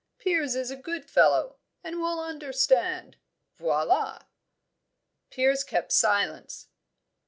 [0.17, 3.17] Piers is a good fellow, and will understand.
[3.59, 4.23] Voila!"
[5.29, 6.69] Piers kept silence.